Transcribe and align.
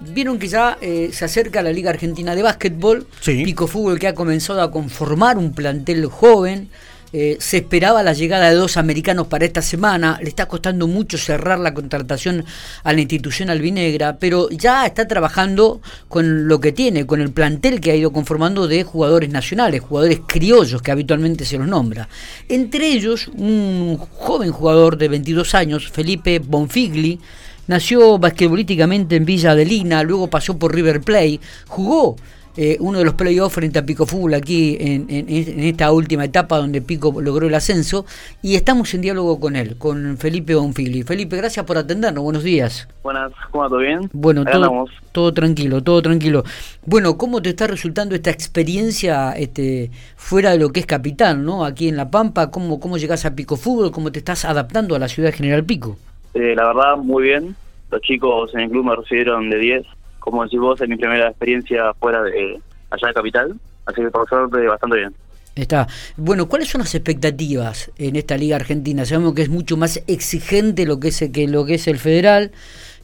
Vieron 0.00 0.38
que 0.38 0.48
ya 0.48 0.78
eh, 0.80 1.10
se 1.12 1.24
acerca 1.24 1.62
la 1.62 1.72
Liga 1.72 1.90
Argentina 1.90 2.34
de 2.34 2.42
Básquetbol, 2.42 3.06
Pico 3.24 3.66
Fútbol 3.66 3.98
que 3.98 4.08
ha 4.08 4.14
comenzado 4.14 4.60
a 4.60 4.70
conformar 4.70 5.38
un 5.38 5.52
plantel 5.52 6.06
joven. 6.06 6.68
Eh, 7.12 7.36
se 7.40 7.58
esperaba 7.58 8.02
la 8.02 8.12
llegada 8.12 8.50
de 8.50 8.56
dos 8.56 8.76
americanos 8.76 9.28
para 9.28 9.46
esta 9.46 9.62
semana. 9.62 10.18
Le 10.20 10.28
está 10.28 10.46
costando 10.46 10.86
mucho 10.86 11.16
cerrar 11.16 11.58
la 11.58 11.72
contratación 11.72 12.44
a 12.82 12.92
la 12.92 13.00
institución 13.00 13.48
albinegra, 13.48 14.18
pero 14.18 14.50
ya 14.50 14.84
está 14.84 15.08
trabajando 15.08 15.80
con 16.08 16.46
lo 16.46 16.60
que 16.60 16.72
tiene, 16.72 17.06
con 17.06 17.20
el 17.20 17.30
plantel 17.30 17.80
que 17.80 17.92
ha 17.92 17.96
ido 17.96 18.12
conformando 18.12 18.66
de 18.68 18.82
jugadores 18.82 19.30
nacionales, 19.30 19.80
jugadores 19.80 20.20
criollos 20.26 20.82
que 20.82 20.90
habitualmente 20.90 21.44
se 21.44 21.56
los 21.56 21.68
nombra. 21.68 22.08
Entre 22.48 22.88
ellos, 22.88 23.28
un 23.28 23.96
joven 23.96 24.52
jugador 24.52 24.98
de 24.98 25.08
22 25.08 25.54
años, 25.54 25.88
Felipe 25.90 26.40
Bonfigli, 26.40 27.20
Nació 27.66 28.18
basquetbolísticamente 28.18 29.16
en 29.16 29.24
Villa 29.24 29.50
Adelina, 29.50 30.02
luego 30.02 30.28
pasó 30.28 30.58
por 30.58 30.74
River 30.74 31.00
Plate, 31.00 31.40
jugó 31.66 32.16
eh, 32.58 32.78
uno 32.80 32.98
de 32.98 33.04
los 33.04 33.14
playoffs 33.14 33.54
frente 33.54 33.78
a 33.78 33.84
Pico 33.84 34.06
Fútbol 34.06 34.32
aquí 34.32 34.78
en, 34.80 35.06
esta 35.28 35.92
última 35.92 36.24
etapa 36.24 36.56
donde 36.56 36.80
Pico 36.80 37.20
logró 37.20 37.46
el 37.48 37.54
ascenso 37.54 38.06
y 38.40 38.54
estamos 38.54 38.94
en 38.94 39.02
diálogo 39.02 39.38
con 39.38 39.56
él, 39.56 39.76
con 39.76 40.16
Felipe 40.16 40.54
Bonfili. 40.54 41.02
Felipe, 41.02 41.36
gracias 41.36 41.66
por 41.66 41.76
atendernos, 41.76 42.24
buenos 42.24 42.42
días. 42.42 42.88
Buenas, 43.02 43.32
¿cómo 43.50 43.64
va? 43.64 43.68
¿Todo 43.68 43.80
bien? 43.80 44.08
Bueno, 44.12 44.44
todo, 44.44 44.86
todo, 45.12 45.34
tranquilo, 45.34 45.82
todo 45.82 46.00
tranquilo. 46.00 46.44
Bueno, 46.86 47.18
¿cómo 47.18 47.42
te 47.42 47.50
está 47.50 47.66
resultando 47.66 48.14
esta 48.14 48.30
experiencia 48.30 49.32
este, 49.32 49.90
fuera 50.16 50.52
de 50.52 50.58
lo 50.58 50.70
que 50.70 50.80
es 50.80 50.86
capital, 50.86 51.44
¿no? 51.44 51.64
aquí 51.64 51.88
en 51.88 51.96
La 51.96 52.10
Pampa? 52.10 52.50
¿Cómo, 52.50 52.80
cómo 52.80 52.96
llegas 52.96 53.26
a 53.26 53.34
Pico 53.34 53.56
Fútbol? 53.56 53.90
¿Cómo 53.90 54.12
te 54.12 54.20
estás 54.20 54.46
adaptando 54.46 54.94
a 54.94 54.98
la 54.98 55.08
ciudad 55.08 55.28
de 55.28 55.36
General 55.36 55.64
Pico? 55.64 55.98
Eh, 56.36 56.54
la 56.54 56.66
verdad, 56.66 56.96
muy 56.98 57.24
bien. 57.24 57.56
Los 57.90 58.02
chicos 58.02 58.54
en 58.54 58.60
el 58.60 58.70
club 58.70 58.84
me 58.84 58.94
recibieron 58.94 59.48
de 59.48 59.58
10. 59.58 59.86
Como 60.18 60.44
decís 60.44 60.60
vos, 60.60 60.78
es 60.80 60.88
mi 60.88 60.96
primera 60.96 61.28
experiencia 61.28 61.94
fuera 61.94 62.22
de 62.22 62.60
allá 62.90 63.08
de 63.08 63.14
Capital. 63.14 63.54
Así 63.86 64.02
que 64.02 64.10
por 64.10 64.28
suerte, 64.28 64.66
bastante 64.66 64.96
bien. 64.98 65.14
Está. 65.54 65.86
Bueno, 66.18 66.46
¿cuáles 66.46 66.68
son 66.68 66.80
las 66.80 66.94
expectativas 66.94 67.90
en 67.96 68.16
esta 68.16 68.36
liga 68.36 68.56
argentina? 68.56 69.06
Sabemos 69.06 69.34
que 69.34 69.42
es 69.42 69.48
mucho 69.48 69.78
más 69.78 70.02
exigente 70.06 70.84
lo 70.84 71.00
que 71.00 71.08
es 71.08 71.30
que 71.32 71.48
lo 71.48 71.64
que 71.64 71.74
es 71.74 71.88
el 71.88 71.96
federal. 71.96 72.50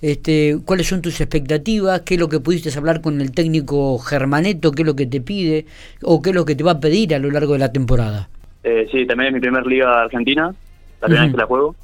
Este, 0.03 0.59
¿cuáles 0.67 0.89
son 0.89 1.01
tus 1.01 1.19
expectativas? 1.23 2.03
¿Qué 2.03 2.15
es 2.15 2.21
lo 2.21 2.29
que 2.29 2.41
pudiste 2.41 2.77
hablar 2.77 3.01
con 3.01 3.23
el 3.23 3.33
técnico 3.33 3.99
Germaneto? 3.99 4.73
¿Qué 4.73 4.83
es 4.83 4.87
lo 4.87 4.97
que 4.97 5.07
te 5.07 5.23
pide 5.23 5.65
o 6.03 6.21
qué 6.21 6.31
es 6.31 6.37
lo 6.37 6.45
que 6.45 6.55
te 6.55 6.65
va 6.65 6.73
a 6.73 6.81
pedir 6.81 7.15
a 7.15 7.19
lo 7.19 7.31
largo 7.31 7.55
de 7.55 7.61
la 7.61 7.73
temporada? 7.73 8.29
Eh, 8.63 8.87
sí, 8.93 9.07
también 9.07 9.29
es 9.29 9.35
mi 9.35 9.41
primera 9.41 9.65
liga 9.65 10.03
argentina, 10.03 10.55
la 11.01 11.07
primera 11.07 11.23
vez 11.23 11.33
que 11.33 11.39
la 11.39 11.47
juego 11.47 11.75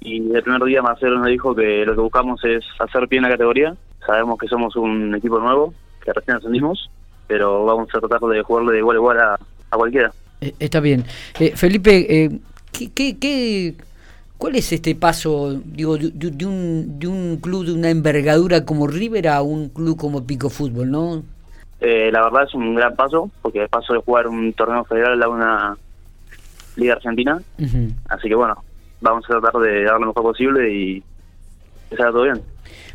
y 0.00 0.32
el 0.32 0.42
primer 0.42 0.62
día 0.64 0.82
Marcelo 0.82 1.18
nos 1.18 1.26
dijo 1.26 1.54
que 1.54 1.84
lo 1.84 1.94
que 1.94 2.00
buscamos 2.00 2.44
es 2.44 2.64
hacer 2.78 3.06
bien 3.08 3.24
la 3.24 3.30
categoría. 3.30 3.74
Sabemos 4.06 4.38
que 4.38 4.46
somos 4.46 4.76
un 4.76 5.14
equipo 5.14 5.38
nuevo, 5.40 5.74
que 6.04 6.12
recién 6.12 6.36
ascendimos, 6.36 6.90
pero 7.26 7.64
vamos 7.64 7.88
a 7.92 8.00
tratar 8.00 8.20
de 8.20 8.42
jugarle 8.42 8.72
de 8.72 8.78
igual 8.78 8.96
a 8.96 8.98
igual 8.98 9.18
a, 9.20 9.38
cualquiera. 9.76 10.12
Eh, 10.40 10.54
está 10.58 10.80
bien. 10.80 11.04
Eh, 11.40 11.52
Felipe, 11.56 12.24
eh, 12.24 12.38
¿qué, 12.72 13.18
qué, 13.18 13.74
cuál 14.38 14.54
es 14.54 14.72
este 14.72 14.94
paso 14.94 15.60
digo, 15.64 15.98
de, 15.98 16.46
un, 16.46 16.98
de 16.98 17.06
un 17.08 17.38
club 17.42 17.66
de 17.66 17.72
una 17.72 17.90
envergadura 17.90 18.64
como 18.64 18.86
River 18.86 19.28
a 19.28 19.42
un 19.42 19.68
club 19.68 19.96
como 19.96 20.24
Pico 20.26 20.48
Fútbol, 20.48 20.90
no? 20.90 21.22
la 21.80 22.24
verdad 22.24 22.42
es 22.42 22.54
un 22.54 22.74
gran 22.74 22.96
paso, 22.96 23.30
porque 23.40 23.62
el 23.62 23.68
paso 23.68 23.92
de 23.92 24.00
jugar 24.00 24.26
un 24.26 24.52
torneo 24.52 24.82
federal 24.84 25.22
a 25.22 25.28
una 25.28 25.76
liga 26.74 26.94
argentina. 26.94 27.40
Así 28.08 28.28
que 28.28 28.34
bueno, 28.34 28.64
vamos 29.00 29.24
a 29.26 29.40
tratar 29.40 29.60
de 29.60 29.84
dar 29.84 30.00
lo 30.00 30.08
mejor 30.08 30.22
posible 30.22 30.72
y 30.72 31.02
que 31.90 31.96
salga 31.96 32.12
todo 32.12 32.24
bien. 32.24 32.42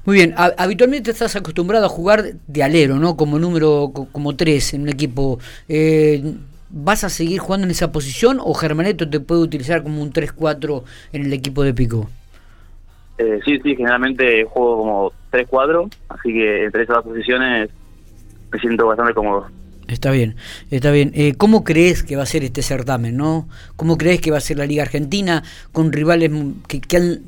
Muy 0.06 0.18
bien, 0.18 0.36
habitualmente 0.36 1.12
estás 1.12 1.36
acostumbrado 1.36 1.86
a 1.86 1.90
jugar 1.90 2.24
de 2.46 2.64
alero, 2.64 2.96
¿no? 2.98 3.16
Como 3.16 3.40
número, 3.40 3.92
como 4.12 4.36
tres 4.36 4.74
en 4.74 4.82
un 4.82 4.90
equipo. 4.90 5.40
Eh, 5.70 6.36
¿Vas 6.70 7.04
a 7.04 7.10
seguir 7.10 7.40
jugando 7.40 7.66
en 7.66 7.72
esa 7.72 7.92
posición 7.92 8.40
o 8.42 8.54
Germaneto 8.54 9.10
te 9.10 9.20
puede 9.20 9.42
utilizar 9.42 9.84
como 9.84 10.02
un 10.02 10.12
3-4 10.12 10.84
en 11.14 11.26
el 11.26 11.32
equipo 11.32 11.64
de 11.64 11.74
Pico? 11.74 12.10
Eh, 13.20 13.40
sí, 13.46 13.60
sí, 13.60 13.76
generalmente 13.76 14.44
juego 14.44 14.78
como 14.78 15.12
3-4, 15.32 15.94
así 16.10 16.34
que 16.34 16.66
entre 16.66 16.84
esas 16.84 16.96
dos 16.98 17.06
posiciones 17.06 17.70
me 18.52 18.60
siento 18.60 18.88
bastante 18.88 19.14
cómodo. 19.14 19.48
Está 19.94 20.12
bien, 20.12 20.36
está 20.72 20.92
bien. 20.92 21.12
Eh, 21.14 21.36
¿Cómo 21.38 21.64
crees 21.64 22.04
que 22.04 22.16
va 22.16 22.24
a 22.24 22.26
ser 22.26 22.44
este 22.44 22.62
certamen, 22.62 23.16
no? 23.16 23.48
¿Cómo 23.76 23.98
crees 23.98 24.20
que 24.20 24.32
va 24.32 24.38
a 24.38 24.42
ser 24.42 24.58
la 24.58 24.66
Liga 24.66 24.84
Argentina 24.84 25.44
con 25.72 25.92
rivales 25.92 26.32
que, 26.68 26.98
han 26.98 27.22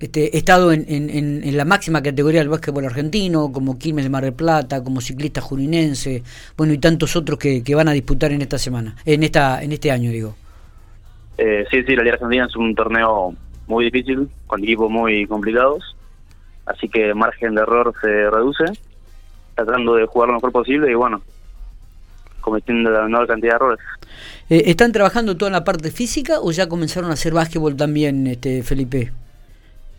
este, 0.00 0.36
estado 0.36 0.72
en, 0.72 1.56
la 1.56 1.64
máxima 1.64 2.02
categoría 2.02 2.40
del 2.40 2.48
básquetbol 2.48 2.84
argentino, 2.84 3.52
como 3.52 3.78
Quilmes 3.78 4.04
de 4.04 4.10
Mar 4.10 4.24
del 4.24 4.34
Plata, 4.34 4.82
como 4.82 5.00
Ciclista 5.00 5.40
Juninense, 5.40 6.22
bueno, 6.56 6.72
y 6.72 6.78
tantos 6.78 7.16
otros 7.16 7.38
que, 7.38 7.62
que 7.62 7.74
van 7.74 7.88
a 7.88 7.92
disputar 7.92 8.32
en 8.32 8.42
esta 8.42 8.58
semana, 8.58 8.96
en 9.06 9.22
esta 9.22 9.62
en 9.62 9.72
este 9.72 9.90
año, 9.90 10.10
digo? 10.10 10.34
Eh, 11.38 11.64
sí, 11.70 11.82
sí, 11.84 11.96
la 11.96 12.02
Liga 12.02 12.14
Argentina 12.14 12.46
es 12.46 12.56
un 12.56 12.74
torneo 12.74 13.34
muy 13.66 13.86
difícil, 13.86 14.28
con 14.46 14.62
equipos 14.62 14.90
muy 14.90 15.26
complicados, 15.26 15.96
así 16.66 16.88
que 16.88 17.14
margen 17.14 17.54
de 17.54 17.62
error 17.62 17.94
se 18.00 18.30
reduce, 18.30 18.64
tratando 19.54 19.94
de 19.94 20.06
jugar 20.06 20.28
lo 20.28 20.34
mejor 20.34 20.52
posible 20.52 20.90
y 20.90 20.94
bueno, 20.94 21.22
cometiendo 22.44 22.90
la 22.90 23.02
menor 23.02 23.26
cantidad 23.26 23.52
de 23.52 23.56
errores. 23.56 23.80
Eh, 24.50 24.64
¿Están 24.66 24.92
trabajando 24.92 25.36
toda 25.36 25.50
la 25.50 25.64
parte 25.64 25.90
física 25.90 26.40
o 26.40 26.52
ya 26.52 26.68
comenzaron 26.68 27.10
a 27.10 27.14
hacer 27.14 27.32
básquetbol 27.32 27.76
también, 27.76 28.26
este 28.26 28.62
Felipe? 28.62 29.10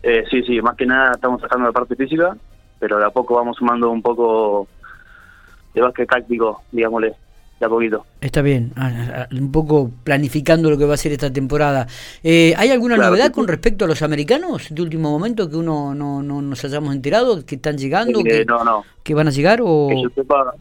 Eh, 0.02 0.24
sí, 0.30 0.42
sí, 0.42 0.62
más 0.62 0.76
que 0.76 0.86
nada 0.86 1.12
estamos 1.14 1.40
sacando 1.40 1.66
la 1.66 1.72
parte 1.72 1.96
física, 1.96 2.36
pero 2.78 2.98
de 2.98 3.04
a 3.04 3.10
poco 3.10 3.34
vamos 3.34 3.56
sumando 3.56 3.90
un 3.90 4.00
poco 4.00 4.68
de 5.74 5.80
básquet 5.80 6.08
táctico, 6.08 6.62
digámosle, 6.70 7.14
de 7.58 7.66
a 7.66 7.68
poquito. 7.68 8.06
Está 8.20 8.40
bien, 8.40 8.72
un 9.32 9.50
poco 9.50 9.90
planificando 10.04 10.70
lo 10.70 10.78
que 10.78 10.84
va 10.84 10.94
a 10.94 10.96
ser 10.96 11.10
esta 11.10 11.32
temporada. 11.32 11.88
Eh, 12.22 12.54
¿Hay 12.56 12.70
alguna 12.70 12.96
novedad 12.96 13.32
con 13.32 13.48
respecto 13.48 13.84
a 13.84 13.88
los 13.88 14.00
americanos 14.02 14.68
de 14.70 14.80
último 14.80 15.10
momento 15.10 15.50
que 15.50 15.56
uno 15.56 15.92
no, 15.92 16.22
no 16.22 16.40
nos 16.40 16.64
hayamos 16.64 16.94
enterado, 16.94 17.44
que 17.44 17.56
están 17.56 17.76
llegando, 17.76 18.22
que, 18.22 18.44
no, 18.44 18.62
no. 18.62 18.84
que 19.02 19.14
van 19.14 19.26
a 19.26 19.30
llegar 19.32 19.60
o...? 19.60 19.88
Que 19.88 20.02
yo 20.02 20.10
sepa, 20.14 20.54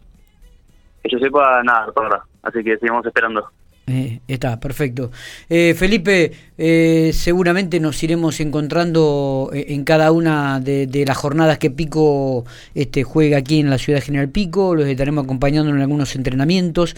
que 1.05 1.11
yo 1.15 1.19
sepa 1.19 1.61
nada 1.63 1.91
ahora, 1.95 2.23
así 2.43 2.63
que 2.63 2.77
seguimos 2.77 3.05
esperando. 3.05 3.47
Eh, 3.87 4.19
está, 4.27 4.59
perfecto. 4.59 5.11
Eh, 5.47 5.75
Felipe, 5.77 6.31
eh, 6.57 7.11
seguramente 7.13 7.79
nos 7.79 8.01
iremos 8.01 8.39
encontrando 8.39 9.51
en 9.53 9.83
cada 9.83 10.11
una 10.11 10.59
de, 10.59 11.03
las 11.05 11.15
jornadas 11.15 11.59
que 11.59 11.69
Pico 11.69 12.45
este, 12.73 13.03
juega 13.03 13.37
aquí 13.37 13.59
en 13.59 13.69
la 13.69 13.77
ciudad 13.77 14.01
General 14.01 14.29
Pico, 14.29 14.73
los 14.73 14.87
estaremos 14.87 15.25
acompañando 15.25 15.69
en 15.69 15.81
algunos 15.81 16.15
entrenamientos 16.15 16.95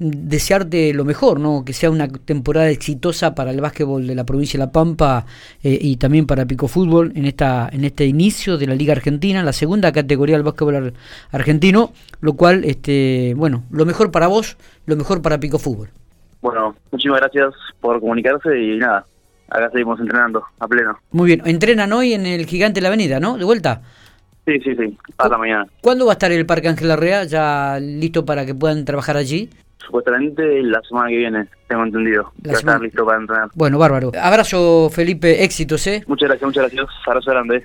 desearte 0.00 0.94
lo 0.94 1.04
mejor, 1.04 1.38
¿no? 1.38 1.62
Que 1.62 1.74
sea 1.74 1.90
una 1.90 2.08
temporada 2.08 2.70
exitosa 2.70 3.34
para 3.34 3.50
el 3.50 3.60
básquetbol 3.60 4.06
de 4.06 4.14
la 4.14 4.24
provincia 4.24 4.58
de 4.58 4.64
La 4.64 4.72
Pampa 4.72 5.26
eh, 5.62 5.78
y 5.78 5.96
también 5.96 6.26
para 6.26 6.46
Pico 6.46 6.68
Fútbol 6.68 7.12
en 7.14 7.26
esta 7.26 7.68
en 7.70 7.84
este 7.84 8.06
inicio 8.06 8.56
de 8.56 8.66
la 8.66 8.74
Liga 8.74 8.94
Argentina, 8.94 9.42
la 9.42 9.52
segunda 9.52 9.92
categoría 9.92 10.36
del 10.36 10.42
básquetbol 10.42 10.94
argentino, 11.32 11.92
lo 12.22 12.32
cual 12.32 12.64
este, 12.64 13.34
bueno, 13.36 13.64
lo 13.70 13.84
mejor 13.84 14.10
para 14.10 14.26
vos, 14.26 14.56
lo 14.86 14.96
mejor 14.96 15.20
para 15.20 15.38
Pico 15.38 15.58
Fútbol. 15.58 15.90
Bueno, 16.40 16.74
muchísimas 16.90 17.20
gracias 17.20 17.52
por 17.80 18.00
comunicarse 18.00 18.58
y 18.58 18.78
nada, 18.78 19.04
acá 19.50 19.70
seguimos 19.70 20.00
entrenando 20.00 20.42
a 20.58 20.66
pleno. 20.66 20.98
Muy 21.10 21.26
bien, 21.26 21.42
entrenan 21.44 21.92
hoy 21.92 22.14
en 22.14 22.24
el 22.24 22.46
Gigante 22.46 22.80
de 22.80 22.82
la 22.82 22.88
Avenida, 22.88 23.20
¿no? 23.20 23.36
De 23.36 23.44
vuelta. 23.44 23.82
Sí, 24.46 24.58
sí, 24.60 24.74
sí, 24.74 24.96
hasta 25.18 25.36
mañana. 25.36 25.66
¿Cuándo 25.82 26.06
va 26.06 26.12
a 26.12 26.14
estar 26.14 26.32
el 26.32 26.46
Parque 26.46 26.68
Ángel 26.68 26.88
Larrea 26.88 27.24
ya 27.24 27.78
listo 27.78 28.24
para 28.24 28.46
que 28.46 28.54
puedan 28.54 28.86
trabajar 28.86 29.18
allí? 29.18 29.50
Supuestamente 29.84 30.62
la 30.62 30.80
semana 30.82 31.08
que 31.08 31.16
viene, 31.16 31.48
tengo 31.68 31.84
entendido. 31.84 32.32
ya 32.42 32.52
está 32.52 32.78
listo 32.78 33.04
para 33.04 33.18
entrenar. 33.18 33.48
Bueno, 33.54 33.78
bárbaro. 33.78 34.12
Abrazo, 34.20 34.90
Felipe, 34.90 35.44
éxitos, 35.44 35.86
¿eh? 35.86 36.02
Muchas 36.06 36.28
gracias, 36.28 36.46
muchas 36.46 36.62
gracias. 36.64 36.86
Abrazo 37.06 37.30
grande. 37.30 37.58